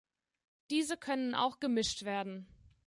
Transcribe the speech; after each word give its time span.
Diese 0.71 0.97
können 0.97 1.35
auch 1.35 1.59
gemischt 1.59 2.05
werden. 2.05 2.47